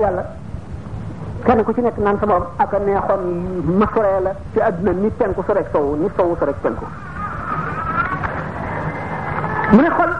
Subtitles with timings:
[0.00, 0.22] yàlla
[1.44, 3.22] kenn ku ci nekk naan sama ak a neexoon
[3.78, 6.54] ma soree la ci àdduna ni penku sorek sowu ni sowu sorek
[9.72, 10.12] mu ne xol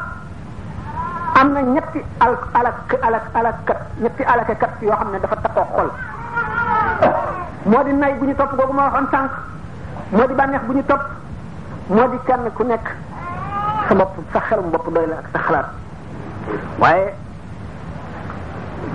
[1.35, 3.25] am na ñetti al alak alak
[4.35, 5.91] alakat yoo xam ne dafa takkoo xol
[7.65, 9.31] moo di nay bu ñu topp googu ma waxoon sànq
[10.11, 11.03] moo di bànneex bu ñu topp
[11.89, 12.87] moo di kenn ku nekk
[13.89, 15.67] sa bopp sa xelum bopp doy la ak sa xalaat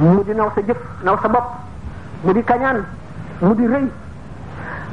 [0.03, 0.77] mu di naw sa jëf
[1.07, 1.45] naw sa bopp
[2.27, 2.83] mu di kañaan
[3.39, 3.85] mu di rëy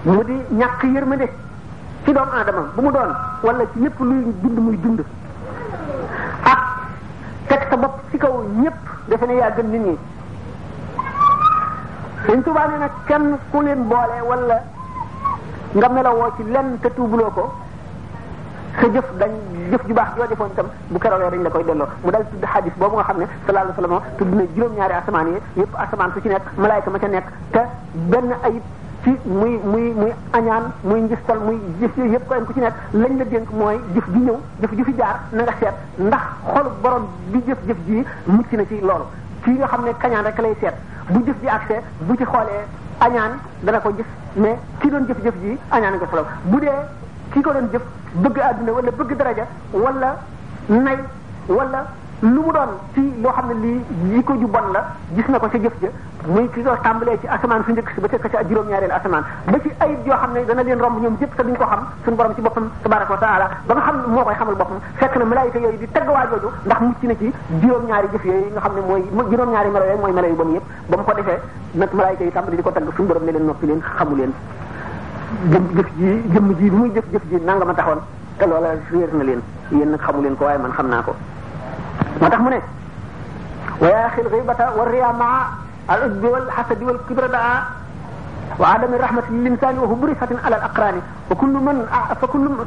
[0.06, 1.26] mu di ñàkk yërmande
[2.04, 3.10] ci doomu aadama bu mu doon
[3.42, 6.60] walla ci lépp luy dund muy dund ak ah,
[7.48, 9.96] teg sa bopp ci kaw ñépp defe ne yaa gën nit ñi
[12.26, 14.58] Sëñ Tuubaa nee nag kenn ku leen boole wala
[15.72, 17.44] nga melowoo ci lenn te tuubuloo ko
[18.78, 19.30] sa jëf dañ
[19.72, 22.44] jëf ju baax joo defoon itam bu keroogee dañ la koy delloo mu dal tudd
[22.46, 26.10] xadis boobu nga xam ne sallallahu alayhi wasallam tudd na juróom-ñaari asamaan yi yëpp asamaan
[26.14, 27.60] su ci nekk malaayka ma ca nekk te
[28.10, 28.62] benn ayib
[29.04, 33.24] ci muy muy muy añaan muy njistal muy yëpp koyen ku ci nekk lañ la
[33.24, 36.24] dénk mooy jëf ji ñëw jëf fi jaar na nga seet ndax
[36.54, 39.06] xolu borom bi jëf jëf ji mucc na ci loolu
[39.42, 40.74] fii nga xam ne kañaan rek lay seet
[41.10, 42.64] bu jëf ji accès bu ci xoolee
[43.00, 46.78] añaan dana ko gis mais ki doon jëf-jëf ji añaan nga solo bu dee
[47.32, 47.82] ki ko doon jëf
[48.14, 50.10] bëgg àdduna wala bëgg daraja wala
[50.68, 50.98] nay
[51.48, 51.82] wala
[52.22, 53.80] lu mu doon ci loo xam ne lii
[54.12, 54.82] li ko ju bon la
[55.14, 55.88] gis na ko ca jëf ja
[56.26, 56.48] muy
[57.28, 58.66] asamaan su njëkk ba teg ko ca juróom
[58.98, 61.64] asamaan ba ci ayib yoo xam ne dana leen romb ñoom yëpp te duñ ko
[61.64, 63.18] xam suñu borom ci boppam tabaraka wa
[63.66, 66.50] ba nga xam moo koy xamal boppam fekk na malaayika yooyu di tagg waa jooju
[66.66, 70.34] ndax mucc na ci juróom-ñaari jëf yooyu nga xam ne mooy juróom-ñaari melo mooy melo
[70.88, 71.38] ba mu ko defee
[71.72, 72.84] nag malaayika yi tàmbali di ko tagg
[75.52, 77.98] jëf jëf ji jëmm ji muy jëf jëf ji nangama taxoon
[78.36, 81.14] te loola réer na leen yéen nag xamu leen ko waaye man xam naa ko
[82.20, 82.56] moo tax mu ne
[83.80, 85.46] وياخي الغيبة والرياء مع
[85.90, 87.62] العجب والحسد والكبر دعا
[88.58, 90.94] وعدم الرحمة للإنسان وهو برثة على الأقران
[91.30, 91.86] وكل من
[92.22, 92.66] فكل من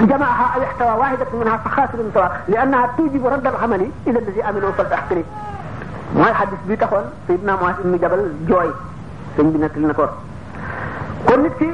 [0.00, 5.24] جمعها أو احتوى واحدة منها فخاسر سواء لأنها توجب رد العمل إلى الذي آمنوا فلتحقره
[6.16, 8.68] mooy xadis bi taxoon sayidna moas ibnu jabal jooy
[9.36, 10.06] sëñ bi nettali na ko
[11.28, 11.68] kon nit ki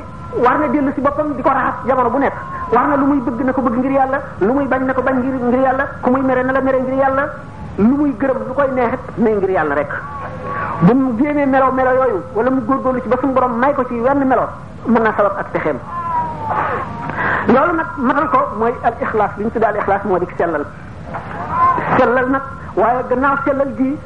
[0.45, 2.35] war na dellu si boppam di ko raxas jamono bu nekk
[2.75, 5.03] war na lu muy bëgg na ko bëgg ngir yàlla lu muy bañ na ko
[5.07, 7.25] bañ ngir ngir yàlla ku muy mere na la mere ngir yàlla
[7.79, 9.93] lu muy gërëm lu koy neexit ne ngir yàlla rek
[10.85, 13.85] bu mu jéemee melo melo yooyu wala mu góorgóorlu ci ba suñu borom may ko
[13.89, 14.45] ci wenn melo
[14.93, 15.79] mën naa sabab ak pexeem
[17.53, 20.65] loolu nag matal ko mooy al ixlaas li ñu tuddee al moo di sellal
[21.99, 22.43] sellal nag
[22.83, 23.97] waaye gannaaw sellal gi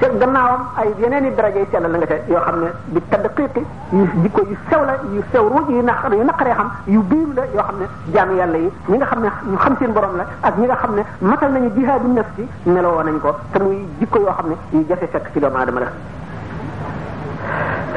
[0.00, 3.26] ca gannaawam ay yeneen i daraja yu sell la te yoo xam ne bi tedd
[3.36, 3.62] xiiqi
[3.92, 7.32] yu jikko yu sew la yu sew ruuj yu naq yu naqaree xam yu biiru
[7.34, 10.16] la yoo xam ne jaamu yàlla yi ñi nga xam ne ñu xam seen borom
[10.16, 13.86] la ak ñi nga xam ne matal nañu jihaadu nafsi melowoo nañ ko te muy
[13.98, 15.86] jikko yoo xam ne yu jafe fekk ci doomu aadama la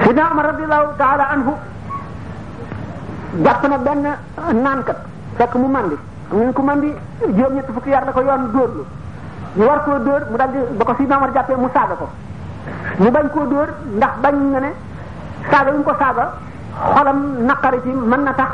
[0.02, 1.53] sidna Umar radiallahu taala anhu
[3.44, 4.08] jàpp na benn
[4.64, 4.97] naankat
[5.38, 5.96] fekk mu mandi
[6.30, 6.94] xam ne ku mandi
[7.36, 8.86] juróom-ñett fukki yar la ko yoon dóorlu
[9.56, 12.08] ñu war koo dóor mu daldi ba ko Sidna Omar jàppee mu saaga ko
[13.00, 13.68] ñu bañ koo dóor
[14.00, 14.72] ndax bañ na ne
[15.52, 16.26] saaga yuñ ko saaga
[16.96, 18.48] xolam naqari ci mën na tax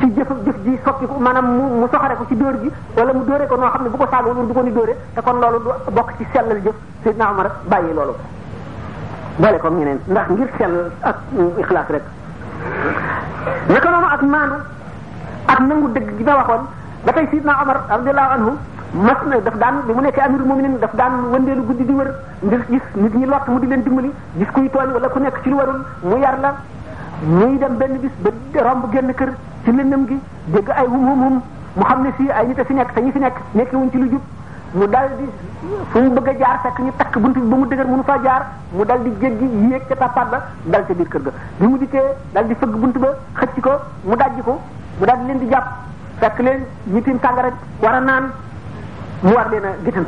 [0.00, 1.46] ci jëf jëf ji soppi ko maanaam
[1.80, 4.06] mu soxare ko ci dóor gi wala mu dóore ko noo xam ne bu ko
[4.10, 6.74] saaga woon du ko ni dóore te kon loolu du bokk ci sellal jëf
[7.04, 8.14] Sidna Omar bàyyi loolu
[9.36, 11.16] boole comme ñeneen ndax ngir sell ak
[11.62, 12.02] ixlaas rek
[13.68, 14.54] naka noonu ak maandu
[15.46, 16.66] ak nangu dëgg gi ma waxoon
[17.04, 18.56] ba Sidna Omar radiyallahu
[18.92, 22.08] mas na daf daan bi mu nekkee amirul muminin daf daan wëndeelu guddi di wër
[22.42, 25.36] ngir gis nit ñi lott mu di leen dimbali gis kuy tooñ wala ku nekk
[25.42, 26.54] ci lu warul mu yar la
[27.24, 28.30] muy dem benn bis ba
[28.64, 29.30] romb génn kër
[29.64, 31.42] ci lëndëm gi dégg ay hum hum hum
[31.76, 33.90] mu xam ne fii ay nit a fi nekk te ñi fi nekk nekki wuñ
[33.90, 34.22] ci lu jub
[34.72, 35.26] mu dal di
[35.92, 38.18] fu mu bëgg a jaar fekk ñu takk bunt bi ba mu dëgër nu faa
[38.24, 41.66] jaar mu dal di jéggi yéeg ca tappaat ba dal ca biir kër ga bi
[41.66, 43.08] mu dikkee dal di fëgg bunt ba
[43.38, 43.72] xëcc ko
[44.02, 44.58] mu dajji ko
[44.98, 45.66] mu dal leen di jàpp
[46.20, 46.60] fekk leen
[46.92, 48.24] ñi tiim sàngara war a naan
[49.22, 50.06] mu war leen a gitan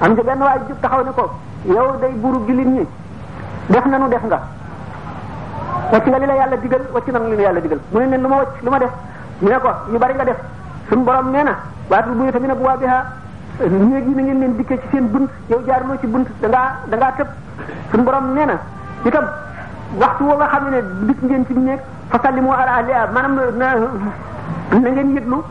[0.00, 1.28] am ci benn waay jub taxaw ne ko
[1.64, 2.86] yow day buuru jullit ñi
[3.66, 4.40] def nanu def nga
[5.92, 8.20] wacc nga li la yàlla digal wacc nanu li la yàlla digal mu ne leen
[8.22, 8.90] lu ma wacc lu ma def
[9.38, 10.38] ñu ne ko yu bari nga def
[10.88, 11.56] suñu borom nee na
[11.88, 13.06] waatul bu tamit bu waa bi ha
[13.58, 16.70] néeg yi na ngeen leen dikkee ci seen bunt yow jaaruloo ci bunt da ngaa
[16.98, 17.26] da tëb
[17.90, 18.58] suñu borom nee na
[19.04, 19.26] itam
[19.98, 21.80] waxtu woo nga xam ne dikk ngeen ci néeg
[22.10, 23.40] fa sallimu ala ahliha maanaam
[24.70, 25.42] na ngeen lu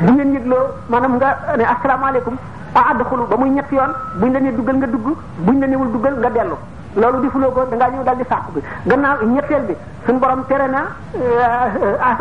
[0.00, 0.60] bu ngeen yëgloo
[0.92, 1.28] maanaam nga
[1.58, 2.34] ne asalaamaaleykum
[2.74, 5.16] a adxulu ba muy ñett yoon ñu la ne duggal nga dugg
[5.46, 6.56] buñ la newul duggal nga dellu
[6.94, 9.74] loolu di fuloo ko da ngaa ñëw daal di sàq bi gannaaw ñetteel bi
[10.06, 11.44] suñu borom tere na asa eh,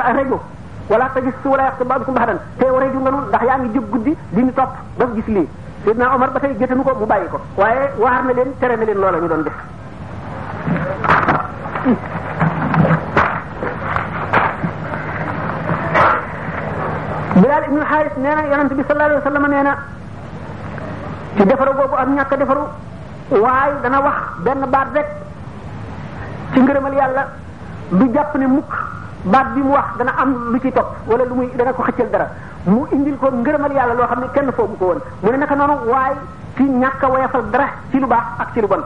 [0.10, 0.40] eh, rajo
[0.90, 3.84] wala tajis su wala yàq baadukum baxdan teew rajo nga noonu ndax yaa ngi jóg
[3.90, 5.48] guddi di ñu topp ba gis lii
[5.84, 8.84] Seydina Omar ba tey jëtanu ko bu bàyyi ko waaye waar na leen tere na
[8.86, 9.56] leen loola ñu doon def
[17.98, 19.74] xaalis nee na yonent bi sallallahu alayhi wa sallam nee na
[21.36, 22.64] ci defaru boobu ak ñàkk a defaru
[23.44, 25.08] waaye dana wax benn baat rek
[26.54, 27.24] ci ngërëmal yàlla
[27.98, 28.72] du jàpp ne mukk
[29.34, 32.10] baat bi mu wax dana am lu ci topp wala lu muy dana ko xëccal
[32.14, 32.28] dara
[32.66, 35.56] mu indil ko ngërëmal yàlla loo xam ne kenn foogu ko woon mu ne naka
[35.56, 36.16] noonu waaye
[36.56, 38.84] ci ñàkk a dara ci lu baax ak ci lu bon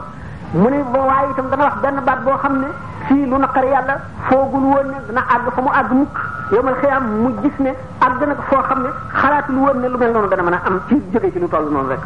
[0.52, 2.66] mu ne boo itam dana wax benn baat boo xam ne
[3.08, 3.96] fii lu naqar yàlla
[4.28, 6.16] foogul woon ne dana àgg fa mu àgg mukk
[6.52, 7.70] yomal xiyaam mu gis ne
[8.00, 8.88] àgg nag foo xam ne
[9.20, 11.70] xalaatul woon ne lu mel noonu dana mën a am ci jóge ci lu toll
[11.70, 12.00] noonu rek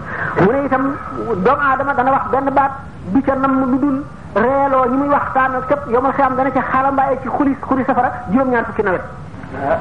[0.44, 0.94] mu ne itam
[1.44, 2.70] doomu aadama dana wax benn baat
[3.12, 4.02] bi ca nam lu dul
[4.34, 8.12] reeloo ñi muy wax ak képp yomal xiyaam dana ca xaalambaay ci xuli xuli safara
[8.30, 9.02] juróom-ñaar fukki nawet
[9.46, 9.78] ndax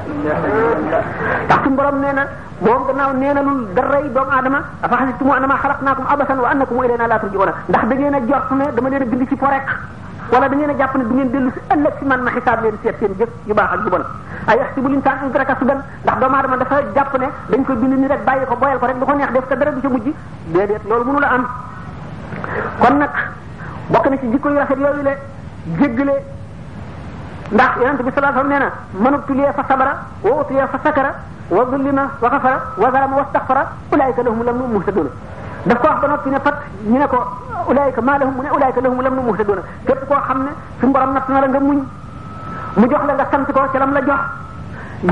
[1.62, 2.22] suñu borom nee na
[2.64, 6.78] moom gannaaw nee na lul daray doomu aadama dafa xasitum annama xalaqnaakum abasan wa annakum
[6.86, 9.46] ilayna laa turja'uuna ndax da ngeen a jort ne dama leen a bind ci fo
[10.32, 12.62] wala da ngeen a jàpp ne du ngeen dellu si ëllëg si man ma xisaab
[12.62, 14.04] leen seet seen jëf yu baax ak yu bon
[14.46, 17.94] ay yaxsibu l'insaan an yutraka sudan ndax doomu aadama dafa jàpp ne dañ ko bind
[18.00, 20.06] ni rek bàyyi ko boyal ko rek lu ko def te dara du ca mujj
[20.52, 21.44] déedéet loolu mënu la am
[22.78, 25.12] kon nag ci jikko yu rafet yooyu le
[25.78, 26.35] jéggale
[27.52, 29.92] ndax yonent bi sallallahu alayhi wasallam nee na mënu tulee fa sabara
[30.24, 31.10] wa utuyee fa sakara
[31.48, 33.62] wa dullima wa xafara wa zalama wastaxfara
[33.92, 35.10] ulaayika lahum lam nu muhtaduna
[35.66, 36.56] daf ko wax ba noppi ne pat
[36.90, 37.18] ñu ne ko
[37.70, 40.50] ulaayika maa lahum mu ne ulaayika lahum lam nu muhtaduna képp koo xam ne
[40.80, 41.80] su borom natt na la nga muñ
[42.76, 44.22] mu jox la nga sant ko ci lam la jox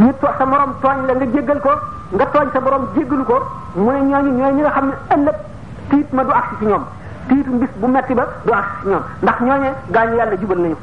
[0.02, 1.70] ñu sa morom tooñ la nga jéggal ko
[2.18, 3.36] nga tooñ sa borom jéggalu ko
[3.74, 5.36] mu ne ñooñu ñooy ñi nga xam ne ëllëg
[5.90, 6.82] tiit ma du agsi ci ñoom
[7.28, 10.76] tiitu mbis bu metti ba du agsi ci ñoom ndax ñooñe gaañu yàlla la nañu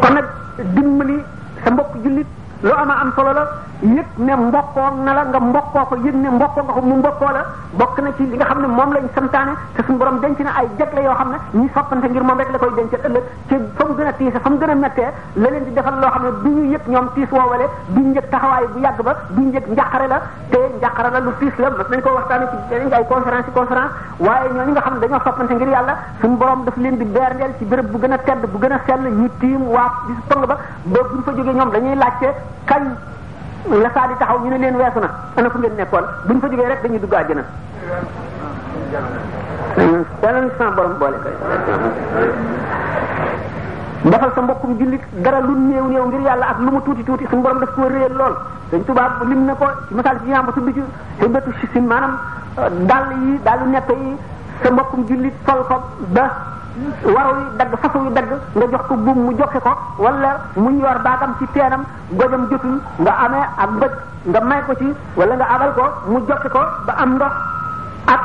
[0.00, 0.26] kon nag
[0.74, 1.18] dimbali
[1.64, 2.26] sa mbokk jullit
[2.60, 3.44] loo ama am solo la
[3.80, 7.32] yëg ne mbokkoo na la nga mbokkoo ko yëg ne mbokkoo nga ko mu mbokkoo
[7.36, 7.42] la
[7.78, 10.50] bokk na ci li nga xam ne moom lañ santaane te suñu borom denc na
[10.58, 13.54] ay jagle yoo xam ne ñi soppante ngir moom rek la koy denc ëllëg ci
[13.76, 15.10] fa mu gën a tiise fa mu gën a méttee
[15.42, 18.12] la leen di defal loo xam ne du ñu yëg ñoom tiis woowale du ñu
[18.16, 20.18] yëg taxawaay bu yàgg ba du ñu yëg njàqare la
[20.60, 23.52] yooyu njàqara la lu tiis la mas nañ ko waxtaane ci dañ ay conférence yi
[23.54, 27.04] conférence waaye ñooñu nga xam ne dañoo soppante ngir yàlla suñu borom daf leen di
[27.04, 30.12] berndeel ci béréb bu gën a tedd bu gën a sell ñu tiim waa bi
[30.14, 32.28] su tong ba ba buñ fa jógee ñoom dañuy laajte
[32.66, 32.82] kañ
[33.82, 36.68] la saa taxaw ñu ne leen weesu na ana fu ngeen nekkoon buñ fa jógee
[36.68, 37.44] rek dañuy dugg àjjana
[40.52, 40.98] na
[44.08, 47.26] defal sa mbokkum jullit dara lu néew néew ngir yàlla ak lu mu tuuti tuuti
[47.28, 48.34] suñu borom daf koo réyal lool
[48.72, 50.82] dañ tubaab lim na ko ci misaal ci yamba su ci
[51.20, 54.16] xibatu sisin euh, dàll yi dàllu nepp yi
[54.72, 55.76] mbokkum jullit sol ko
[56.16, 56.26] ba
[57.04, 60.78] waraw yi dagg façon yi dagg nga jox ko buum mu joxe ko wala muñ
[60.80, 63.92] yor baagam ci teenam gojam jotul nga amee ak mbëj
[64.32, 67.32] nga may ko ci walla nga abal ko mu joxe ko ba am ndox
[68.06, 68.20] ak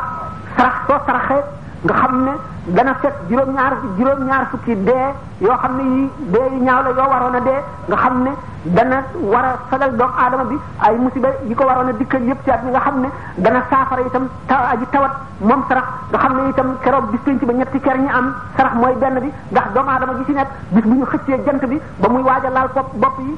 [0.56, 1.44] sarax soo saraxee
[1.86, 2.34] nga xam ne
[2.78, 5.06] dana set juróom-ñaar juróom-ñaar fukki dee
[5.46, 7.60] yoo xam ne yi dee yu ñaaw yoo waroon a dee
[7.90, 8.32] nga xam ne
[8.76, 8.98] dana
[9.34, 12.50] war a sagal doomu aadama bi ay musiba yi ko waroon a dikkal yëpp ci
[12.52, 13.10] at mi nga xam ne
[13.44, 15.14] dana saafara itam tam aji tawat
[15.48, 18.74] moom sarax nga xam ne itam keroog bis penc ba ñetti ker ñi am sarax
[18.82, 21.80] mooy benn bi ndax doomu aadama gi ci nekk bis bu ñu xëccee jant bi
[22.02, 23.38] ba muy waaj a laal bopp bopp yi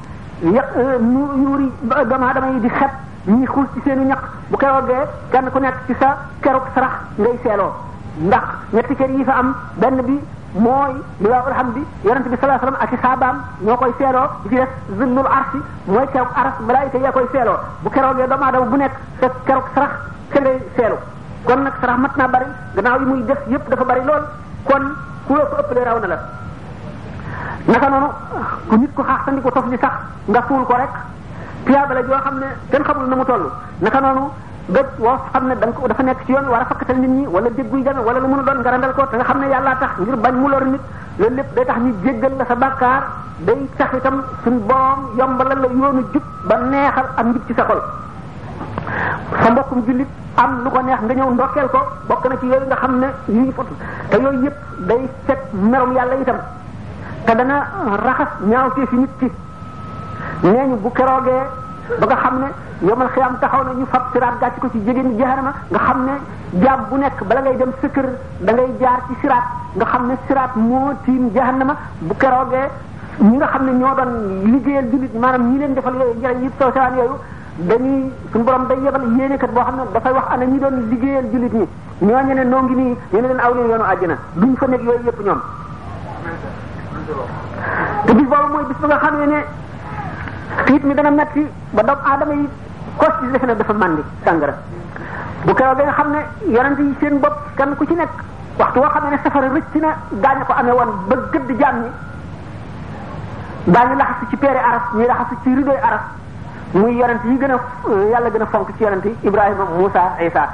[0.56, 0.68] yàq
[1.00, 2.92] nuuri euh, doomu aadama yi di xet
[3.26, 7.36] ñi xuus ci seenu ñax bu keroogee kenn ku nekk ci sa keroog sarax ngay
[7.44, 7.72] seeloo
[8.16, 10.20] ndax ñetti kër yi fa am benn bi
[10.54, 14.54] mooy liwaawul hamdi yonent bi sallallahu alayhi wasallam i saabaam ñoo koy seeloo bi ci
[14.56, 18.92] des zinnul arsi mooy keroog aras malaayika yaa koy seeloo bu doomu aadama bu nekk
[19.20, 19.92] sa keroog sarax
[21.46, 24.22] kon nag sarax mat naa bari gannaaw yi muy def yépp dafa bari lool
[24.64, 24.82] kon
[25.26, 26.18] ku la ko ëppalee na la
[27.72, 28.08] naka noonu
[28.68, 29.92] ku nit ko xaax sandi ko tof ji sax
[30.28, 30.92] nga suul ko rek
[31.64, 33.44] tiyaaba joo xam ne kenn xamul na mu toll
[33.80, 34.30] naka noonu
[34.68, 37.10] bët woo xam ne da nga ko dafa nekk ci yoon war a fakkatal nit
[37.10, 39.46] ñi wala dégguy deme wala lu mënu doon nga randal ko te nga xam ne
[39.48, 40.80] yàllaa tax ngir bañ mu lor nit
[41.18, 43.02] loolu lépp day tax ñu jéggal la sa bàkkaar
[43.46, 47.64] day tax itam suñ borom yombalal la yoonu jub ba neexal ak njub ci sa
[47.64, 47.80] xol
[49.42, 52.66] sa mbokkum jullit am lu ko neex nga ñëw ndokkeel ko bokk na ci yooyu
[52.66, 53.68] nga xam ne yuñ fot
[54.10, 54.56] te yooyu yëpp
[54.88, 56.38] day set merum yàlla itam
[57.24, 57.56] te dana
[58.06, 59.28] raxas ñaaw ci fi nit ci
[60.42, 61.66] nee ñu bu keroogee
[61.96, 62.48] ba nga xam ne
[62.86, 66.14] yomal xiyaam taxaw na ñu fab siraat gàcc ko ci jégéen jahanama nga xam ne
[66.62, 68.06] jaam bu nekk bala ngay dem sa kër
[68.40, 69.44] da ngay jaar ci siraat
[69.76, 72.68] nga xam ne siraat moo tiim jahanama bu keroogee
[73.18, 74.12] ñi nga xam ne ñoo doon
[74.52, 77.16] liggéeyal jullit maanaam ñi leen defal yooyu njëriñ yëpp sosaan yooyu
[77.56, 81.24] dañuy suñu borom day yebal yéenekat boo xam ne dafay wax ana ñi doon liggéeyal
[81.32, 81.66] jullit ñi
[82.00, 85.04] ñooñu ne noo ngi nii yéen leen aw leen yoonu àjjana duñ fa nekk yooyu
[85.06, 85.40] yëpp ñoom
[88.06, 89.66] te bis boobu mooy bis ba nga xam ne
[90.66, 92.48] tiit mi dana metti ba doom aadama yi
[92.96, 94.54] kos ci defe na dafa màndi sàngara
[95.44, 98.10] bu keroog nga xam ne yonent yi seen bopp kenn ku ci nekk
[98.58, 99.90] waxtu xam ne safara rëcc na
[100.22, 101.14] gaañu ko amee woon ba
[101.46, 101.90] di jaam ñi
[103.66, 106.02] daañu laxasu ci peere aras ñuy laxasu ci ridoy aras
[106.74, 107.56] muy yonent yi gën a
[108.12, 110.48] yàlla gën a fonk ci yonent Ibrahima Moussa Isa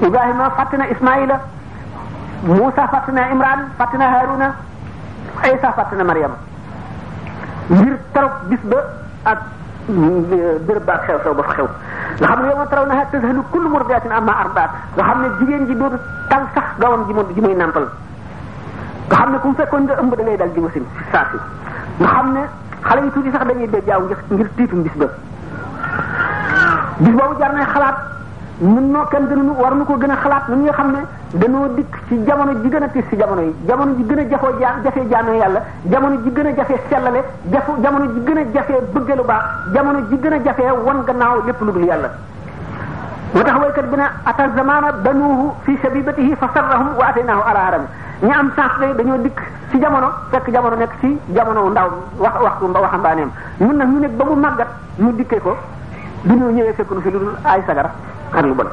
[0.00, 1.40] Ibrahima fàtte na Ismaïla
[2.42, 4.54] Moussa fàtte na Imran fàtte Haruna
[5.44, 6.14] Isa fàtte na
[7.68, 8.60] ngir taruk bis
[9.30, 9.38] ak
[10.66, 11.66] bërëb ak xew xew ba xew
[12.20, 15.66] nga xam ne yow taraw na tazhalu kullu murdiatin amma ardaat nga xam ne jigéen
[15.66, 17.86] ji dootu tal sax gawam ji mu ji muy nampal
[19.08, 21.38] nga xam ne ku mu fekkoon nga ëmb da ngay dal di wasin saa si
[22.02, 22.42] nga xam ne
[22.86, 25.06] xale yi tuuti sax dañuy bejjaaw ngir ngir tiitum bis ba
[27.00, 27.96] bis boobu jar na xalaat
[28.60, 30.98] ñun noo kenn gënuñu war nu ko gën a xalaat ñun nga xam ne
[31.32, 34.24] dañoo dikk ci jamono ji gën a tiis ci jamono yi jamono ji gën a
[34.30, 38.36] jafoo jaam jafe jaamee yàlla jamono ji gën a jafe sellale jafe jamono ji gën
[38.38, 41.84] a jafe bëgg lu baax jamono ji gën a jafe wan gannaaw lépp lu dul
[41.84, 42.10] yàlla
[43.32, 47.60] moo tax waykat bi ne ata zamana banuuhu fi shabibatihi fa sarrahum wa ataynaahu ala
[47.66, 47.82] aram
[48.22, 52.34] ñi am chance day dañoo dikk ci jamono fekk jamono nekk ci jamono ndaw wax
[52.42, 55.56] waxtu waxambaaneem mun nag ñu nekk ba mu màggat mu dikkee ko
[56.22, 57.36] du ñu ñëwee fekk nu fi lu dul
[58.32, 58.66] xar lu bon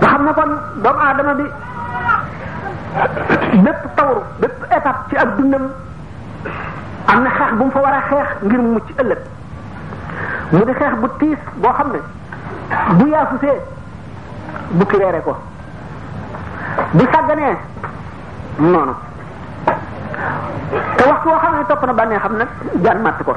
[0.00, 0.48] xam ne kon
[0.82, 1.44] doomu aadama bi
[3.64, 5.68] bépp tawru bépp étape ci ak dundam
[7.06, 9.18] am na xeex bu mu fa war a xeex ngir mu ëllëg
[10.52, 12.00] mu di xeex bu tiis boo xam ne
[12.98, 13.60] bu yaafusee
[14.70, 15.36] bukki reere ko
[16.92, 17.56] bu sàgganee
[18.58, 18.94] noonu
[20.96, 22.48] te waxtu woo xam ne topp na bànnee xam nag
[22.84, 23.34] jaan màtt ko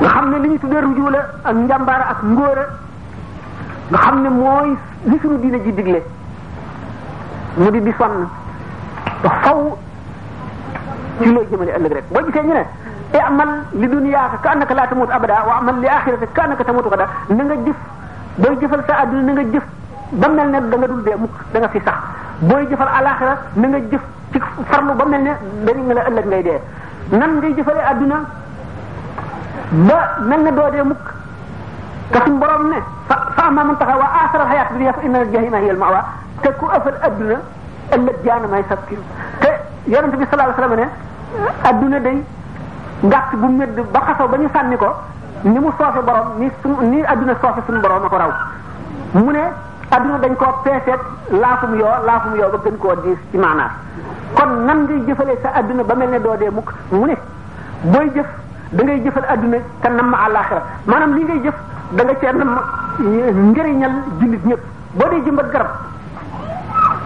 [0.00, 1.04] nga xam ne li ñu tuddee ruju
[1.44, 2.64] ak njàmbaara ak ngóora
[3.90, 4.70] nga xam ne mooy
[5.04, 6.00] li suñu diine ji digle
[7.56, 8.28] mu di di sonn
[9.22, 9.76] faw
[11.22, 12.64] ci looy jëmale ëllëg rek boo gisee ñu ne
[13.12, 16.64] e amal li dunyaaka ka annaka laa tamutu abada wa amal li axirata ka annaka
[16.64, 17.76] tamutu xada na nga jëf
[18.36, 19.64] booy jëfal sa adduna na nga jëf
[20.12, 21.94] ba mel ne da nga dul dee mukk da fi sax
[22.40, 24.02] booy jëfal alaxira na nga jëf
[24.32, 25.30] ci farlu ba mel ne
[25.64, 26.60] dañu nga la ëllëg ngay dee
[27.16, 28.16] nan ngay jëfalee adduna
[29.70, 31.04] ba mel ne doo dee mukk
[32.12, 32.80] ka suñ borom ne
[33.48, 36.00] ama man taxa waa asara alxayaat dunya fa inna jahima hiya almawa
[36.42, 37.36] te ku ëffal adduna
[37.96, 38.98] ëllëg jaanam ay sab kii
[39.42, 39.50] te
[39.94, 42.16] yonent bi sallallahu alayhi wa sallam ne adduna day
[43.40, 44.88] bu médd ba xasaw ba ñu sànni ko
[45.52, 46.68] ni mu soofe borom ni su
[47.12, 48.30] adduna soofe suñu borom a ko raw
[49.12, 49.42] mu ne
[49.96, 51.02] adduna dañ koo peeseet
[51.42, 53.70] laafum yoo laafum yoo ba gën koo diis ci maanaam
[54.36, 57.16] kon nan ngay jëfalee sa adduna ba mel ne doo dee mukk mu ne
[57.92, 58.28] booy jëf
[58.76, 61.54] dangay ngay jëfal adduna te nam ma àllaaxira maanaam li ngay jëf
[61.96, 62.50] da nga nam
[62.98, 64.62] njëriñal jullit ñëpp
[64.94, 65.68] boo dee jëmbat garab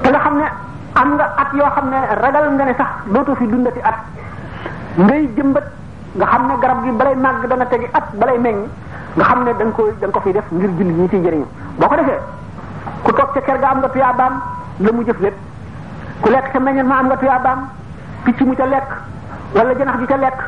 [0.02, 0.38] te nga xam
[0.94, 3.94] am nga at yoo xam ne ragal nga ne sax dootoo fi dundati at
[4.98, 5.64] ngay jëmbat
[6.16, 8.56] nga xam ne garab gi balay màgg dana tegi at balay meññ
[9.16, 11.46] nga xam ne da ko da ko fiy def ngir jullit ñi ci njëriñu
[11.76, 11.96] boo ko
[13.12, 14.32] ku kër ga am nga tuyaabaam
[14.78, 15.36] la mu jëf lépp
[16.22, 17.60] ku ma am nga tuyaabaam
[18.24, 18.88] picc mu ca lekk
[19.54, 20.38] wala janax ji ca lekk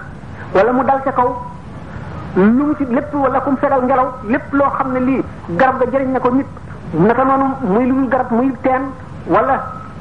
[0.54, 1.32] wala mu dal ca kaw
[2.36, 4.08] lu mu ci lépp wala kum fegal ngelaw
[5.48, 6.46] garab ga jëriñ na ko nit
[6.96, 8.82] naka noonu muy lu garab muy teen
[9.26, 9.56] wala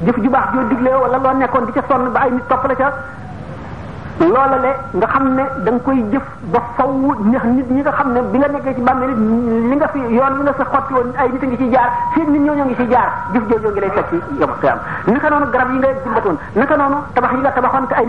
[0.06, 2.66] jëf ju baax joo digle wala loo nekkoon di ca sonn ba ay nit topp
[2.68, 2.88] la ca
[4.22, 6.22] loola le nga xam ne da koy jëf
[6.54, 6.88] ba faw
[7.26, 9.10] neex nit ñi nga xam ne bi nga nekkee ci bàmmeel
[9.70, 11.90] li nga fi yoon wi nga sa xotti woon ay nit a ngi ci jaar
[12.14, 14.78] fii nit ñoo ngi ci jaar jëf joojoo ngi lay fekk yoma xiyam
[15.08, 18.04] naka noonu garab yi nga jumbatoon naka noonu tabax yi nga tabaxoon te yaa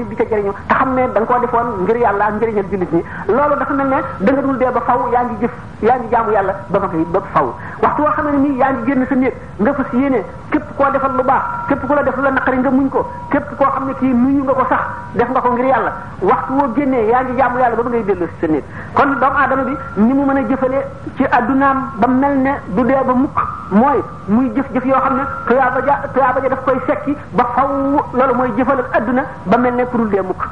[5.22, 7.46] ngi jëf yaa ngi jaamu yàlla ba nga koy ba faw
[7.82, 10.90] waxtu woo xam ne nii yaa ngi génn sa néeg nga fas yéene képp koo
[10.90, 13.70] defal lu baax képp ku la def lu la naqari nga muñ ko képp koo
[13.70, 14.80] xam ne kii muñu nga ko sax
[15.12, 18.04] def nga ko ngir yàlla waxtu woo génnee yaa ngi jaamu yàlla ba ba ngay
[18.08, 19.74] dellu si sa nit kon doomu aadama bi
[20.06, 20.82] ni mu mën a jëfalee
[21.16, 23.36] ci addunaam ba mel ne du dee ba mukk
[23.70, 27.66] mooy muy jëf-jëf yoo xam ne tuyaaba ja tuyaaba ja daf koy sekki ba faw
[28.12, 30.42] loolu mooy jëfalal àdduna ba mel ne pour dee mukk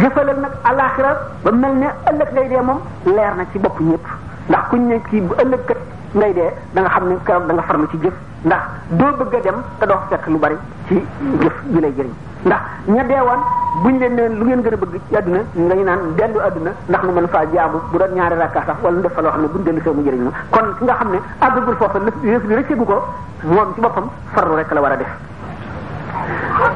[0.00, 4.04] jëfalal nag alaxira ba mel ne ëllëg day dee moom leer na ci bopp ñëpp
[4.48, 5.76] ndax kuñ ne kii bu ëllëg kat
[6.14, 9.34] ngay dee da nga xam ne keroog da nga farlu ci jëf ndax doo bëgg
[9.34, 10.56] a dem te doo fekk lu bari
[10.86, 10.94] ci
[11.42, 12.58] jëf ji lay jëriñ ndax
[12.90, 13.40] ña dee woon
[13.82, 17.12] buñ leen lu ngeen gën a bëgg ci àdduna dañu naan dellu àdduna ndax nu
[17.12, 19.46] mën faa jaamu bu doon ñaari rakka sax wala nu def fa loo xam ne
[19.48, 23.04] buñ dellu see mu jëriñ ma kon ki nga xam ne àggagul ko
[23.44, 25.10] moom ci boppam farlu rek la war a def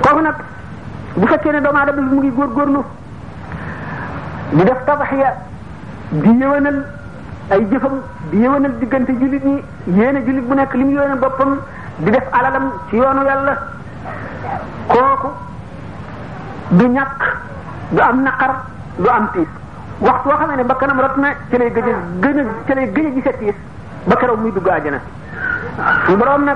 [0.03, 0.35] kooku nag
[1.15, 2.85] bu fekkee ne doomu ngi góorgóorlu
[4.53, 5.35] di def tabaxiya
[6.11, 6.85] di yëwanal
[7.51, 8.39] ay jëfam di
[8.79, 11.19] diggante jullit ñi yéene jullit bu nekk li mu yéene
[11.99, 13.57] di def alalam ci yoonu yàlla
[14.87, 15.29] kooku
[16.71, 17.23] du ñàkk
[17.91, 18.51] du am naqar
[18.97, 19.47] du am tiis
[20.01, 22.29] waxtu boo xamee ne bakkanam rot na ci lay gëj a
[22.67, 23.55] gëj a gise tiis
[24.09, 24.99] ba keroog muy dugg àjjana
[26.07, 26.55] su mu ne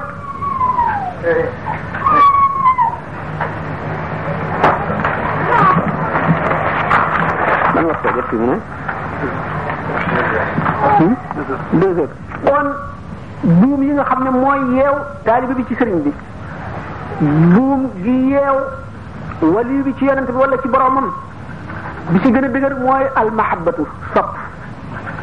[10.98, 11.16] hmm?
[11.72, 12.08] deux
[13.42, 16.12] buum yi nga xam ne mooy yeew taalibe bi ci sëriñ bi
[17.54, 18.58] buum gi yeew
[19.48, 21.12] waliyu bi ci yonent bi wala ci boromam
[22.12, 24.36] bi ci gën a dëgër mooy almahabatu sopp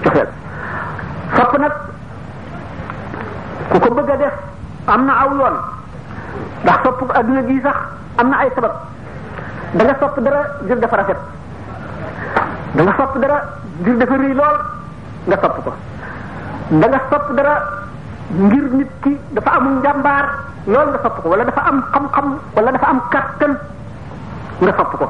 [0.03, 0.29] cofeel
[1.38, 1.74] sopp nag
[3.69, 4.33] ku bëgg a def
[4.89, 5.55] am na aw yoon
[6.63, 7.77] ndax sopp adduna gi sax
[8.17, 8.74] am na ay sabab
[9.74, 11.17] da nga dara ngir dafa rafet
[12.74, 13.38] da nga sopp dara
[13.81, 14.59] ngir dafa lool
[15.29, 15.75] nga sopp ko
[16.81, 17.55] da nga dara
[18.41, 20.25] ngir nit ki dafa amul njàmbaar
[20.65, 23.53] lool nga sopp ko wala dafa am xam-xam wala dafa am kattan
[24.65, 25.05] nga sopp ko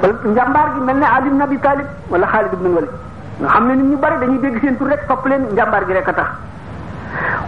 [0.00, 2.92] wala njàmbaar gi mel ne Ali ibn Abi Talib wala Khalid ibn Walid
[3.40, 5.92] nga xam ne nit ñu bari dañuy dégg seen tur rek sopp leen njàmbaar gi
[5.92, 6.28] rek a tax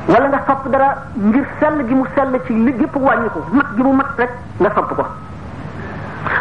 [0.09, 3.67] wala nga sopp dara ngir sell gi mu sell ci li gépp wàññi ko mat
[3.77, 5.05] gi mu mat rek nga sopp ko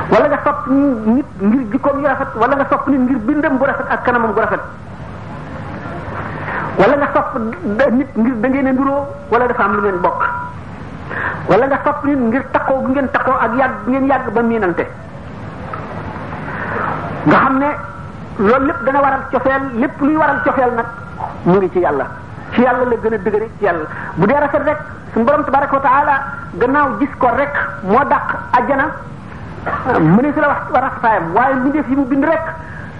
[0.09, 3.65] wala nga sopp nit ngir jikkoom yu rafet wala nga sopp nit ngir bindam bu
[3.65, 4.61] rafet ak kanamam bu rafet
[6.79, 7.35] wala nga sopp
[7.97, 10.23] nit ngir da ngeen a nduroo wala dafa am lu ngeen bokk
[11.47, 14.41] wala nga topp nit ngir takkoo bu ngeen takkoo ak yàgg bu ngeen yàgg ba
[14.43, 14.85] miinante
[17.27, 17.69] nga xam ne
[18.47, 20.87] loolu lépp dana waral cofeel lépp luy waral cofeel nag
[21.45, 22.05] mu ngi ci yàlla
[22.53, 23.87] ci yàlla la gën a dëgëre ci yàlla
[24.17, 24.79] bu dee rafet rek
[25.13, 26.15] suñu borom tabaraka wa taala
[26.59, 28.27] gannaaw gis ko rek moo dàq
[29.99, 32.43] mu ne si la wax rafetaayam waaye mbindeef yi mu bind rek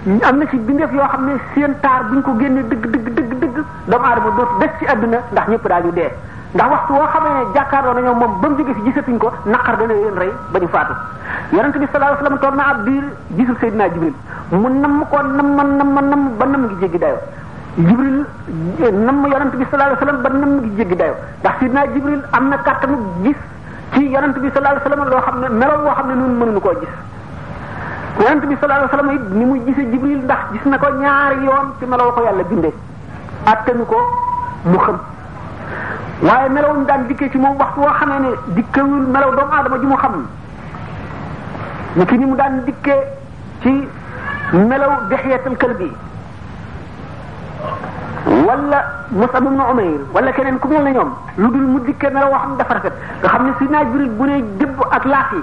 [0.06, 3.08] ñu am na ci mbindeef yoo xam ne seen taar buñ ko génnee dëgg dëgg
[3.16, 3.56] dëgg dëgg
[3.90, 6.10] doomu aadama dootu des ci àdduna ndax ñëpp daa ñu dee
[6.54, 9.28] ndax waxtu woo xamee ne jàkkaarloo na ñoom moom ba mu jóge fi gisatuñ ko
[9.44, 10.92] naqar dana leen rey ba ñu faatu
[11.52, 13.04] yonent bi sallallahu alayhi wasallam toog na ab biir
[13.36, 14.14] gisul Seydina Jibril
[14.52, 17.18] mu namm ko namm namm namm ba namm gi jéggi dayo
[17.76, 18.16] Jibril
[18.96, 22.48] namm yonent bi sa alayhi wasallam ba namm gi jéggi dayo ndax Seydina Jibril am
[22.48, 23.36] na kàttanu gis
[23.92, 26.60] ci yonent bi sallallahu alayhi wasallam loo xam ne melaw woo xam ne ñun mënuñu
[26.60, 26.92] koo gis
[28.24, 31.44] yonent bi sa alayhi wasallam it ni mu gisee Jibril ndax gis na ko ñaari
[31.44, 32.72] yoon ci melaw ko yàlla bindee
[33.44, 33.96] attanu ko
[34.64, 34.96] mu xam
[36.22, 39.78] waaye melaw ñu daan dikkee ci moom waxtu woo xamee ne dikkewul melaw doomu aadama
[39.78, 40.14] ji mu xam
[41.96, 43.02] ni ki ni mu daan dikkee
[43.62, 43.72] ci
[44.68, 45.90] melaw dexyatal kalbi
[48.46, 52.42] wala Musab ibn Umayr wala keneen ku mel ne ñoom lu mu dikkee melaw wax
[52.42, 55.42] xam dafa rafet nga xam ne si naaj bi bu ne jëbb ak laaf yi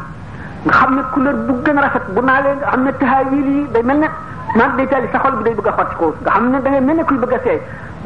[0.65, 3.65] nga xam ne couleur bu gën a rafet bu naalee nga xam ne taxaw yi
[3.73, 4.07] day mel ne
[4.57, 7.03] naan day taali sa bi day bëgg ko nga xam ne da ngay mel ne
[7.05, 7.17] kuy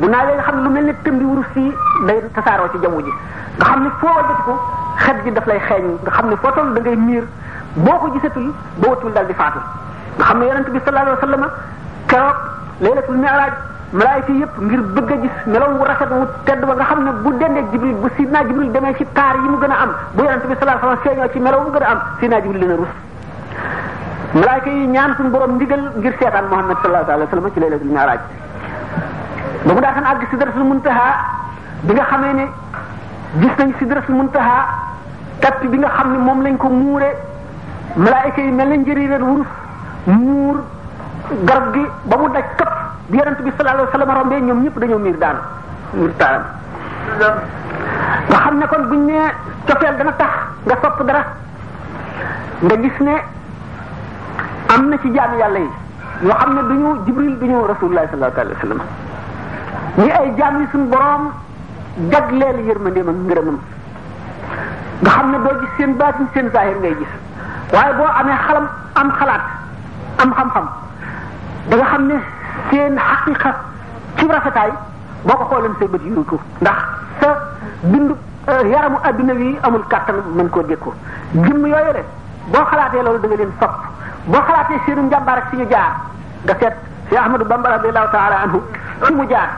[0.08, 1.72] naa leen xam lu mel ne tëm bi wurus fii
[2.08, 3.12] day tasaaroo ci jaww ji
[3.58, 4.54] nga xam ne foo wàññi ko
[5.04, 7.24] xet gi daf lay xeeñ nga xam ne foo toll da ngay miir
[7.86, 8.48] boo ko gisatul
[8.80, 9.60] ba watul dal di faatu
[10.18, 11.44] nga xam ne yonent bi sallallahu alayhi wa sallam
[12.10, 12.38] keroog
[12.86, 13.54] laylatul mi'raj
[14.00, 17.12] malaayika yëpp ngir bëgg a gis melaw wu rafet wu tedd ba nga xam ne
[17.24, 20.22] bu dendee jibril bu sidna jibril demee ci taar yi mu gën a am bu
[20.24, 22.62] yonent bi sallallahu alayhi wa sallam seeñoo ci melaw mu gën a am sidna jibril
[22.64, 22.94] dina rus
[24.42, 27.94] malaayika yi ñaan suñu borom ndigal ngir seetaan Muhammad sallallahu alayhi wa sallam ci laylatul
[27.98, 28.20] mi'raj
[29.70, 31.10] ba mu daataan àgg sidratul muntaha
[31.86, 32.46] bi nga xamee ne
[33.40, 34.66] gis nañ sidratul muntaha
[35.40, 37.06] tappi bi nga xam ne moom lañ ko muure
[37.96, 39.48] malaayika yi mel nañ njëriñ wurus
[40.06, 40.56] muur
[41.46, 42.74] garab gi ba mu daj këpp
[43.10, 45.38] bi yonent bi sallallahu alayhi wasallam ñoom ñëpp dañoo miir daan
[45.94, 46.44] miir taaram
[48.30, 49.20] nga xam ne kon buñ ne
[49.68, 50.34] cofeel na tax
[50.66, 51.24] nga sopp dara
[52.62, 53.08] nga gis
[54.74, 55.70] am na ci jaami yàlla yi
[56.22, 58.82] yoo xam ne duñu jibril duñu rasulullah sallallahu
[60.00, 61.24] ñi ay jaam yi suñu boroom
[62.12, 63.58] jagleel yërmandeem ak ngërëmam
[65.02, 67.14] nga xam ne doo gis seen baatin seen zahir ngay gis
[67.74, 69.42] waaye boo amee xalam am xalaat
[70.22, 70.68] am xam-xam
[71.70, 72.16] da xam ne
[72.70, 73.52] seen xaqiqa
[74.18, 74.72] ci rafetaay
[75.24, 76.78] boo ko xoolee say bët yuutu ndax
[77.20, 77.28] sa
[77.82, 78.16] bindu
[78.48, 80.94] euh, yaramu adduna wi amul kàttan mën koo dékku
[81.34, 82.06] jëmm yooyu rek
[82.52, 83.74] boo xalaatee loolu da nga leen sopp
[84.32, 85.92] boo xalaatee seenu njàmbaar ak fi ñu jaar
[86.44, 86.76] nga seet
[87.10, 88.60] Cheikh Ahmadou Bamba radiyallahu taala anhu
[89.02, 89.50] fi mu jaar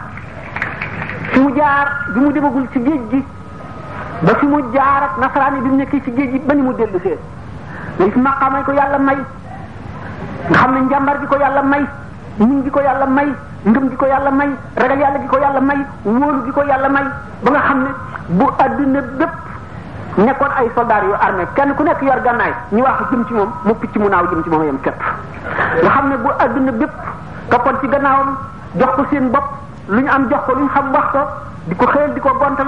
[1.32, 3.22] fi mu jaar bi mu demagul ci géej gi
[4.24, 6.62] ba fi mu jaar ak nasaraan yi bi mu nekkee ci géej gi ba ni
[6.62, 7.18] mu dellu see
[8.00, 9.18] lay maqaamay ko yàlla may
[10.50, 11.84] nga xam ne njàmbar gi ko yàlla may
[12.40, 13.28] muñ gi ko yàlla may
[13.62, 16.90] ngëm gi ko yàlla may ragal yàlla gi ko yàlla may wóolu gi ko yàlla
[16.90, 17.04] may
[17.44, 17.90] ba nga xam ne
[18.28, 19.34] bu àdduna bépp
[20.18, 23.52] nekkoon ay soldats yu armé kenn ku nekk yor gànnaay ñu wax jëm ci moom
[23.64, 25.02] mu picc mu naaw jëm ci moom yem képp
[25.84, 26.92] nga xam ne bu àdduna bépp
[27.50, 28.38] toppoon ci gannaawam
[28.80, 31.20] jox ko seen bopp luñ am jox ko luñ xam wax ko
[31.66, 32.68] di ko xëyal di ko bontal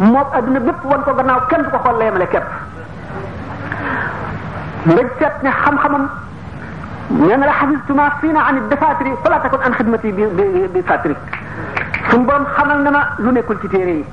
[0.00, 2.44] moom aduna bépp won ko gannaaw kenn du ko xool leemale képp
[4.84, 6.04] nga seet ne xam-xamam
[7.20, 11.16] nee la xafistu tuma fiina an dafatiri fala takun an xidmati bi bi bi fatiri
[12.10, 14.04] sun borom xamal na ma lu nekkul ci téere yi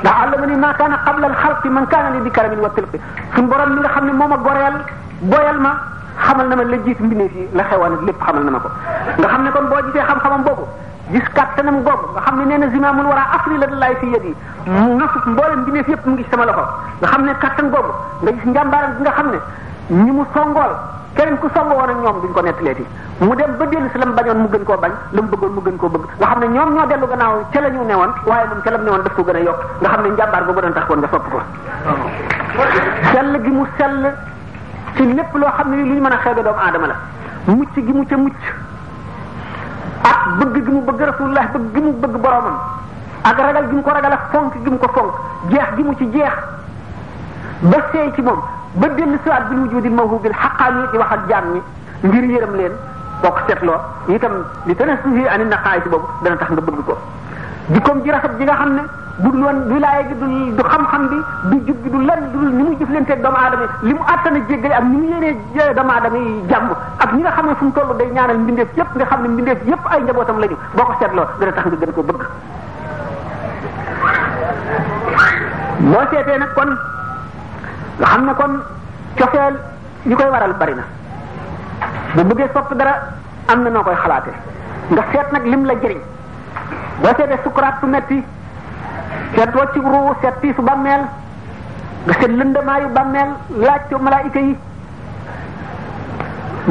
[0.00, 2.98] ndax ni ma kaana qabla al xalqi man kaana li bi karamin wa tilqi
[3.34, 4.74] sun borom mi nga xam ne moo ma goreel
[5.20, 5.72] boyal ma
[6.18, 8.68] xamal na ma la jiitu mbindeef yi la xewaan lépp xamal na ma ko
[9.16, 10.64] nga xam ne kon boo gisee xam-xamam boobu
[11.12, 14.06] gis kàttanam googu nga xam ne nee na zimaamul war a afri la lay fi
[14.14, 14.34] yët yi
[14.98, 16.62] nasub mboolem bi neef yëpp mu ngi sama loxo
[17.00, 17.92] nga xam ne kàttan googu
[18.22, 19.38] nga gis njàmbaaram bi nga xam ne
[20.04, 20.72] ñi mu songool
[21.16, 22.84] keneen ku songo woon ak ñoom duñ ko nettaleeti
[23.20, 25.52] mu dem ba dellu si la mu bañoon mu gën koo bañ la mu bëggoon
[25.54, 28.12] mu gën koo bëgg nga xam ne ñoom ñoo dellu gannaaw ca la ñu newoon
[28.30, 30.42] waaye moom ca la mu newoon daf ko gën a yokk nga xam ne njàmbaar
[30.46, 31.02] googu doon tax woon
[33.26, 34.14] nga gi mu sell
[34.94, 36.86] ci lépp loo xam ne li ñu mën a xeebe doomu aadama
[37.46, 38.38] mucc gi mu ca mucc
[40.00, 42.58] ak bëgg gi mu bëgg rasulullah bëgg gi mu bëgg boromam
[43.22, 45.12] ak ragal gi mu ko ragal ak fonk gi mu ko fonk
[45.50, 46.32] jeex gi mu ci jeex
[47.62, 48.40] ba seey ci moom
[48.74, 51.60] ba dellu siwaat bil wujudil mawhubil xaqaani di wax ak jaam ñi
[52.04, 52.72] ngir yërëm leen
[53.22, 53.76] bokk ko seetloo
[54.16, 54.32] itam
[54.66, 56.96] li tana suhi ani naqaay si boobu dana tax nga bëgg ko
[57.68, 58.82] di jikkoom ji rafet ji nga xam ne
[59.24, 61.02] bu dul woon wilaaya gi du du xam-xam
[61.50, 63.92] bi du jub gi du lenn du dul ni mu jëflanteeg doomu aadama yi li
[63.94, 66.68] mu àttan a jéggale ak ni mu yéenee doomu aadama yi jàmm
[67.04, 69.28] ak ñi nga xam ne fu mu toll day ñaanal mbindeef yépp nga xam ne
[69.28, 72.22] mbindeef yépp ay njabootam la ñu boo ko seetloo dana tax nga gën ko bëgg
[75.92, 76.70] boo seetee nag kon
[78.00, 78.52] nga xam ne kon
[79.18, 79.54] cofeel
[80.08, 80.82] ñu koy waral bari na
[82.14, 82.94] bu bëggee sopp dara
[83.52, 84.30] am na noo koy xalaate
[84.92, 86.00] nga seet nag lim la jëriñ
[87.02, 88.20] boo seetee sukuraat su metti
[89.34, 91.02] seetloo ci ruu seet piisu bàmmeel
[92.06, 93.30] nga seet lëndamaayu bàmmeel
[93.66, 94.54] laaj ko malaayika yi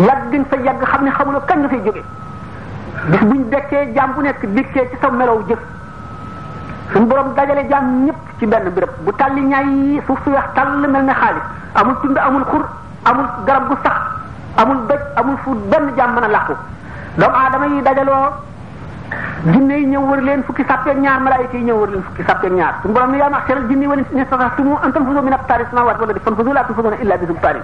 [0.08, 2.02] yàgg fa yàgg xam ne xamuloo kañ nga fay jóge
[3.12, 5.60] bis buñ dekkee jaam bu nekk dikkee ci sa melow jëf
[6.93, 10.88] suñ borom dajale jaam ñëpp ci benn béréb bu tàlli ñaay suuf su weex tàll
[10.91, 11.43] mel ne xaalis
[11.76, 12.65] amul tund amul xur
[13.06, 13.98] amul garab gu sax
[14.58, 16.54] amul doj amul fu benn jaam mën a làqu
[17.17, 18.26] doomu aadama dajaloo
[19.45, 22.52] jinne yi ñëw wër leen fukki sàppeeg ñaar malaayika yi ñëw wër leen fukki sàppeeg
[22.52, 25.63] ñaar suñu borom ne yaa ma'shar al jinni wal insi istata'tum an tanfudu min aqtari
[25.69, 27.62] samawati wal ardi fanfudu la tanfuduna illa bi sultanin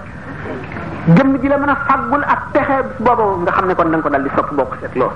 [1.16, 4.10] jëmm la mën a faggul ak pexe boobu nga xam ne kon da nga ko
[4.10, 5.14] dal di sopp bokk seet loolu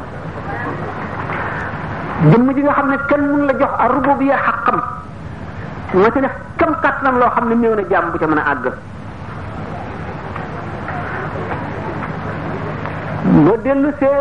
[2.32, 4.82] jëmm ji nga xam ne kenn mun la jox ar-rububiyya xaqam
[5.94, 8.44] nga ci def kam kàttanam loo xam ne néew na jàmm bu ca mën a
[8.52, 8.72] àgg
[13.46, 14.18] de dellu see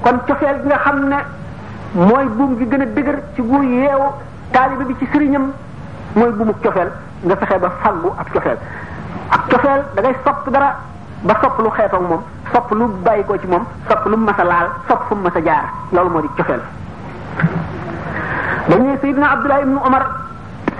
[0.00, 1.40] kon cofeel gi nga xam ne
[1.94, 2.86] mooy buum gi gën a
[3.34, 4.08] ci bu yeewu
[4.52, 5.52] taaliba bi ci sëriñam
[6.14, 6.88] mooy buumu cofeel
[7.20, 8.58] nga fexe ba fàggu ak cofeel
[9.28, 10.76] ak cofeel da ngay sopp dara
[11.22, 14.44] ba sopp lu xeetoog moom sopp lu bàyyi ko ci moom sopp lu mas a
[14.44, 16.60] laal sopp fu mu mas a jaar loolu moo di cofeel
[18.68, 20.06] dañuy Sayyidina Abdullah ibnu Umar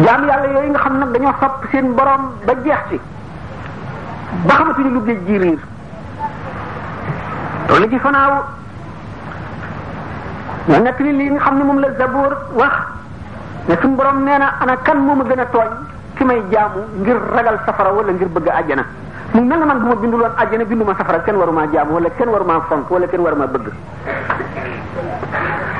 [0.06, 2.98] جام يالا ييغا خامن دا نيو خاب سين بروم با جيختي
[4.46, 5.60] با خامتي لو جي جيرير
[7.70, 8.32] تولي جي فناو
[10.72, 12.76] ما نكري لي خامن موم لا زبور واخ
[13.70, 15.66] نكم بروم نينا انا كان موم غنا توي
[16.18, 18.84] كيماي جامو غير رغال سفرا ولا غير بغا اجانا
[19.32, 22.28] mu mel man bu ma bindul woon àjjana binduma safara ken waruma jam wala ken
[22.28, 23.70] waruma fonk wala ken waruma beug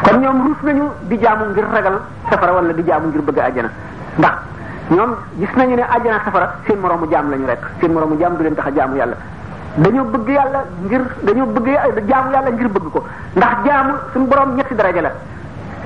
[0.02, 3.68] kon ñom rus nañu di jaamu ngir ragal safara wala di jaamu ngir beug aljana
[4.16, 4.32] ndax
[4.90, 8.42] ñom gis nañu ne aljana safara seen moromu jam lañu rek seen moromu jam du
[8.42, 9.16] len tax jamu yalla
[9.74, 13.04] dañu bëgg yalla ngir dañu bëgg eh, jaamu yalla ngir bëgg ko
[13.36, 15.10] ndax jaamu suñu borom ñetti daraaje la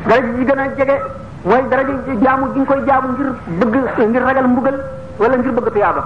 [0.09, 0.99] daraja ji gëna a
[1.43, 4.79] way daraaje daraja jaamu gi ngi koy jaamu ngir bëgg ngir ragal mbugal
[5.19, 6.03] wala ngir bëgg tiyaba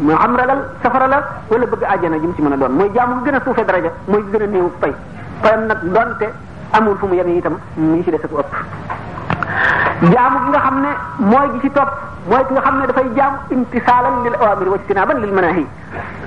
[0.00, 1.18] mooy am ragal safara la
[1.50, 3.90] wala bëgg àjjana ji mu ci mën a doon mooy jaamu gën a suufee daraja
[4.06, 4.94] mooy gën a néew pay
[5.42, 6.32] payam nag donte
[6.70, 8.52] amul fu mu yem itam mu ngi ci des ak ëpp.
[10.14, 10.90] jaamu gi nga xam ne
[11.30, 11.90] mooy gi ci topp
[12.30, 15.66] mooy ki nga xam ne dafay jaam imtisaalan lil awamir wa tinaaban lil manahi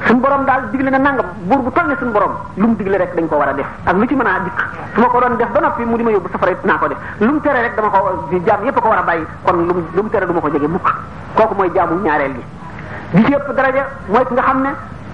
[0.06, 2.98] suñu borom daal digle na nangam buur bu toll ne suñu borom lu mu digle
[2.98, 4.60] rek dañ ko war a def ak lu ci mën a dikk
[4.96, 6.98] su ko doon def ba noppi mu di ma yóbbu safara it naa ko def
[7.20, 8.00] lu mu tere rek dama ko
[8.46, 10.92] jaam yépp ko war a bàyyi kon lu tere du ko jege mukk
[11.36, 12.44] kooku mooy jaamu ñaareel gi
[13.12, 14.70] li ci ëpp daraja mooy ki nga xam ne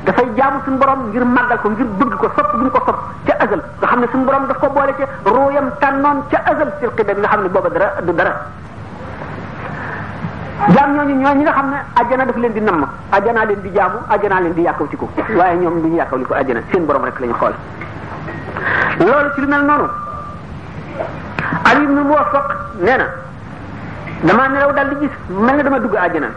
[0.05, 3.33] dafay jaamu suñu borom ngir màggal ko ngir bëgg ko sopp bu ko sopp ca
[3.43, 6.85] azal nga xam ne suñu borom daf ko boole ca ruuyam tànnoon ca azal ci
[6.95, 8.33] xibe nga xam ne booba dara du dara
[10.75, 13.71] jaam ñooñu ñoo ñi nga xam ne ajjana daf leen di namm ajjanaa leen di
[13.71, 17.31] jaamu ajjanaa leen di yàkkawtiku waaye ñoom duñu ñu yàkkawliku ajjana seen borom rek lañu
[17.33, 17.53] ñu xool
[18.99, 19.89] loolu ci lu mel noonu
[21.63, 23.05] ali ibnu muwafaq nee na
[24.21, 26.29] damaa nelaw daal di gis mel ne dama dugg ajjana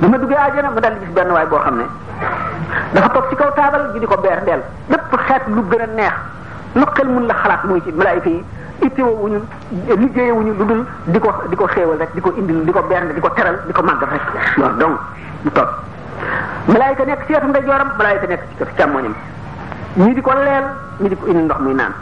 [0.00, 1.86] bi ma duggee aljana ma dal di gis benn waay boo xam ne
[2.92, 5.86] dafa toog ci kaw taabal ji di ko beer del lépp xeet lu gën a
[5.94, 6.12] neex
[6.74, 8.42] lu xel mun la xalaat muy ci malaayika yi
[8.80, 9.40] ittewo wuñu
[9.88, 12.82] liggéeye wuñu lu dul di ko di ko xéewal rek di ko indil di ko
[12.82, 14.22] beer di ko teral di ko màggal rek
[14.56, 14.98] loolu donc
[15.44, 15.68] mu toog
[16.66, 19.14] malaayika nekk ci wetu ndeyjooram malaayika nekk ci wetu càmmoñam
[20.00, 20.64] ñii di ko leel
[21.00, 21.92] ñii di ko indi ndox muy naan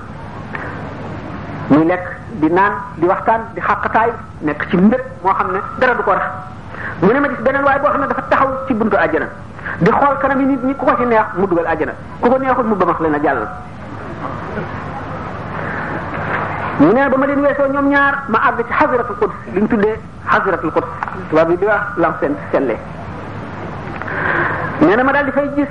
[1.71, 4.11] muy lekk di naan di waxtaan di xàqataay
[4.47, 6.25] nekk ci mbépp moo xam ne dara du ko rax
[7.03, 9.27] mu ne ma gis beneen waaye boo xam ne dafa taxaw ci buntu àjjana
[9.79, 12.39] di xool kanam yi nit ñi ku ko ci neex mu dugal àjjana ku ko
[12.39, 13.49] neexul mu bamax leen a jàll.
[16.81, 19.67] mu ne ba ma leen weesoo ñoom ñaar ma àgg ci xasiratul quds li ñu
[19.69, 20.87] tuddee xasiratul quds
[21.29, 22.77] tubaab yi di wax lam seen selle
[24.81, 25.69] nee na ma daal di fay gis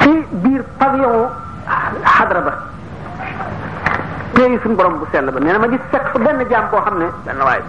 [0.00, 1.28] ci biir pavillon
[2.04, 2.52] xadra ba
[4.40, 6.80] téye suñu borom bu sell ba nee na ma gis fekk fa benn jaam boo
[6.80, 7.60] xam ne benn waay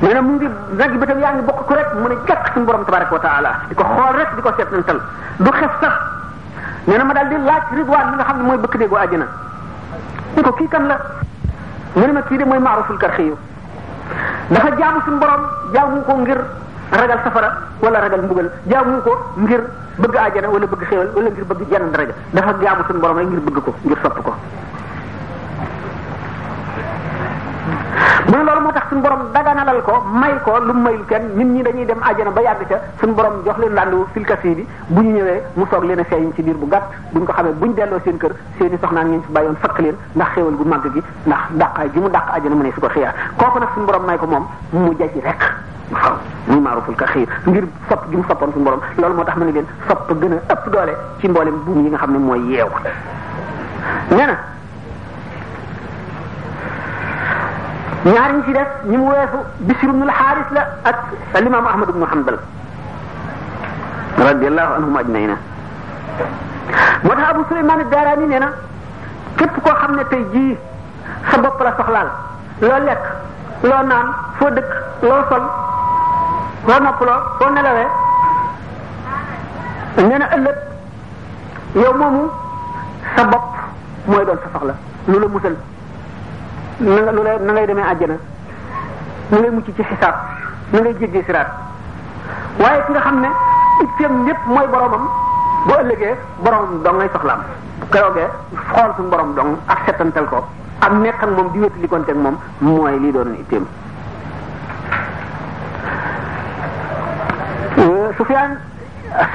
[0.00, 0.48] nee na mu ngi
[0.80, 3.52] nag bëtam yaa ngi bokk ko rek mu ne jàkk suñu borom tabaraka wa taala
[3.68, 5.00] di ko xool rek di ko seetantal
[5.36, 5.92] du xes sax
[6.84, 9.26] nee ma daal di laaj ridwaan bi nga xam ne mooy bëkk déggoo àjjana
[10.34, 10.96] ni ko kii kan la
[11.94, 13.36] mu ne ma kii de mooy maaruful karxiyu
[14.48, 15.42] dafa jaamu suñu borom
[15.74, 16.40] jaamu ko ngir
[16.92, 19.60] ragal safara wala ragal mbugal jaamu ko ngir
[19.96, 23.26] bëgg àjjana wala bëgg xéewal wala ngir bëgg jenn daraja dafa jaamu suñu borom rek
[23.28, 24.34] ngir bëgg ko ngir ko
[28.32, 31.44] mu ne loolu moo tax suñu borom daganalal ko may ko lu mayul kenn nit
[31.52, 33.82] ñi dañuy dem àjjana ba yàgg ca suñu borom jox leen a
[34.16, 37.24] filkasi bi bu ñu ñëwee mu soog leen a feeñ ci biir bu gàtt buñ
[37.26, 40.28] ko xamee buñ delloo seen kër seen i soxnaan ngeen fi bàyyoon fakk leen ndax
[40.34, 43.14] xéewal gu màgg gi ndax dàqaay gi mu dàq àjjana mu ne su ko xiyaar
[43.36, 45.40] kooku nag suñu borom may ko moom mu jaji rek
[45.92, 46.16] waaw
[46.48, 49.44] muy maaruful ka xiir ngir sopp gi mu soppoon suñu borom loolu moo tax mu
[49.44, 52.40] ne leen sopp gën a ëpp doole ci mboolem buum yi nga xam ne mooy
[52.48, 52.68] yeew
[58.04, 60.96] ñaar ñi ci def ñi mu weesu bisir ibn al-haris la ak
[61.34, 62.38] al-imam ahmad ibn hanbal
[64.18, 65.36] radiyallahu anhum ajmaina
[67.04, 68.52] mo tax abu suleyman ad-darani neena
[69.36, 70.56] kep ko xamne tay ji
[71.30, 72.08] sa bop la soxlaal
[72.60, 73.02] lo lek
[73.62, 74.06] lo naan
[74.38, 75.42] fo dëkk lo sol
[76.66, 77.88] loo noppaloo foo nelawee
[79.96, 80.56] nee na ëllëg
[81.74, 82.28] yow momu
[83.16, 83.42] sa bop
[84.06, 84.74] moy doon sa soxla
[85.06, 85.56] lu la musal
[86.82, 88.16] na nga lu lay na demee àjjana
[89.30, 90.14] na ngay mucc ci xisaab
[90.72, 91.48] na ngay jéggi siraat
[92.58, 93.30] waaye ki nga xam ne
[93.82, 95.04] itteem lépp mooy boromam
[95.66, 97.40] boo ëllëgee boromam dong ngay soxlaam
[97.90, 98.28] keroogee
[98.74, 100.38] xool suñu borom dong ak settantal ko
[100.82, 103.64] ak nekk ak moom di wétu likonteeg moom mooy lii doon itteem
[107.78, 108.58] euh, Sufyaan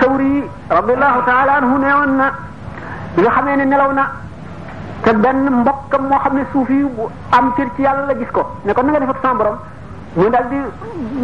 [0.02, 2.28] Sawri radiyallahu taala anhu neewoon na
[3.16, 4.27] nga xamee ne nelaw na
[5.08, 9.22] te bu am ci yàlla la gis ko ne ko nga def ak
[10.16, 10.58] dal di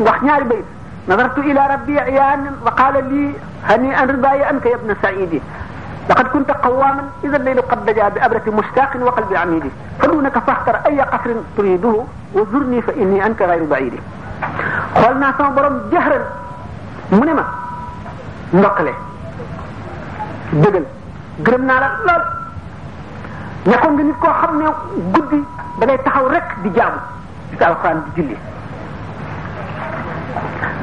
[0.05, 0.65] wax ñaari bayit
[1.07, 3.35] نظرت إلى ربي عيانا وقال لي
[3.67, 5.41] هنيئا رباي أنك يا ابن سعيد
[6.09, 9.63] لقد كنت قواما إذا الليل قد دجا بأبرة مشتاق وقلب عميد
[9.99, 11.95] فدونك فاختر أي قصر تريده
[12.35, 13.95] وزرني فإني انك غير بعيد
[14.95, 16.19] خلنا سما برم جهرا
[17.11, 17.45] منما
[18.53, 18.93] نقله
[20.53, 20.83] دجل
[21.45, 21.61] gërëm
[22.05, 22.42] لا
[23.65, 24.65] nekkoon nga nit koo xam ne
[25.13, 25.39] guddi
[25.79, 26.99] da taxaw rekk di jaamu
[27.51, 28.37] di sa alxuraan di julli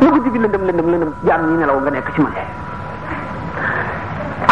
[0.01, 2.33] lu guddi bi lëndëm lëndëm lëndëm jaam ñi nelaw nga nekk ci man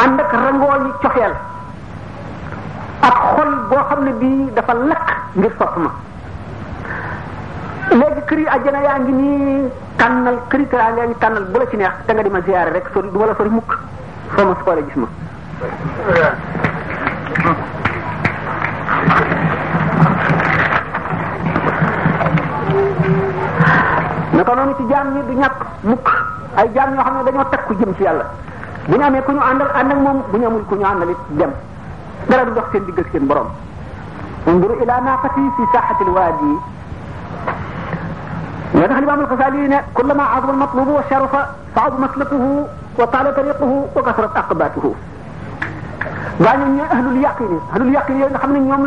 [0.04, 1.34] ànd ak rangoo ñi coxeel
[3.00, 5.90] ak xol boo xam ne bii dafa lakk ngir sopp ma
[7.90, 11.66] léegi kër yi àjjana yaa ngi nii tànnal kër yi yaa ngi tànnal bu la
[11.70, 13.72] ci neex te nga di ziyaare rek sori du ma la sori mukk
[14.36, 16.66] soo ma soolee gis ma
[24.48, 26.08] naka noonu ci jaam ñi du ñàkk mukk
[26.56, 28.24] ay jaam ñoo xam ne dañoo takku jëm ci yàlla
[28.88, 31.10] bu ñu amee ku ñu àndal ànd ak moom bu ñu amul ku ñu àndal
[31.10, 31.50] it dem
[32.28, 33.46] dara du dox seen digg ak seen borom
[34.48, 36.52] انظروا الى ناقتي في ساحه الوادي
[38.74, 41.36] يدخل الامام الغزالي كلما عظم المطلوب وشرف
[41.74, 42.44] صعد مسلكه
[42.98, 44.94] وطال طريقه وكثرت عقباته
[46.44, 48.82] gaañu ñu ahlul yaqin ahlul yaqin yoy nga xamne ñom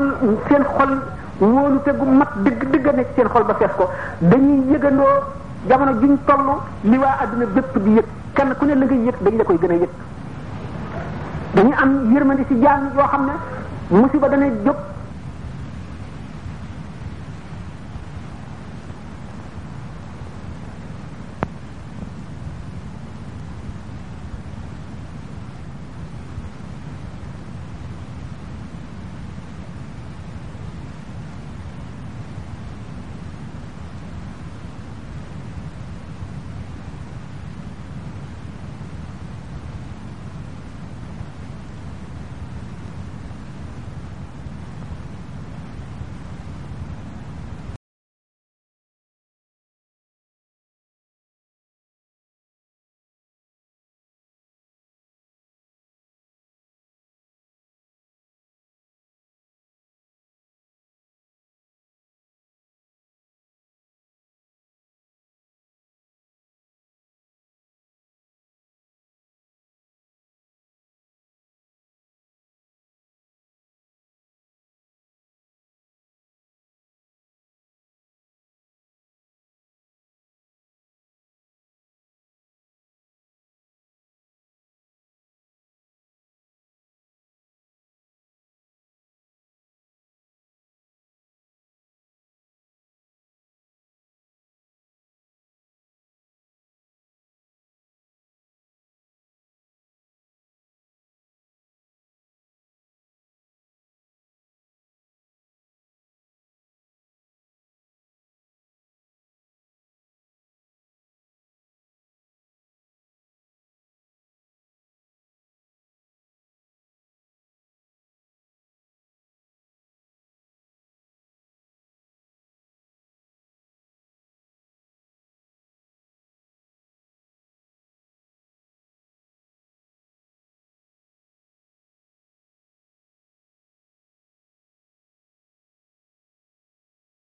[0.47, 0.91] seen xol
[1.39, 5.03] wolu teggu mat deug deug nek seen xol ba fess ko dañuy yegando
[5.67, 9.15] jamono juñ toll li waa adduna bépp di yëg kenn ku ne la ngay yëg
[9.21, 9.89] dañ la koy gën a yëg
[11.53, 13.33] dañu am yërmande ci jaam yoo xam ne
[13.99, 14.90] musiba dana jóg